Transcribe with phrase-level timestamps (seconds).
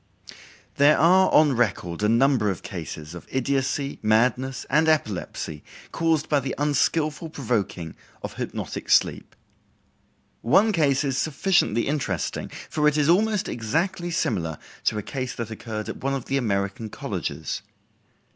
[0.77, 6.39] There are on record a number of cases of idiocy, madness, and epilepsy caused by
[6.39, 7.93] the unskillful provoking
[8.23, 9.35] of hypnotic sleep.
[10.41, 15.51] One case is sufficiently interesting, for it is almost exactly similar to a case that
[15.51, 17.61] occurred at one of the American colleges.